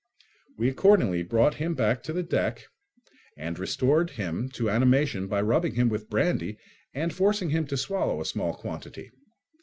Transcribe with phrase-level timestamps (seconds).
[0.57, 2.65] We accordingly brought him back to the deck
[3.37, 6.57] and restored him to animation by rubbing him with brandy
[6.91, 9.11] and forcing him to swallow a small quantity.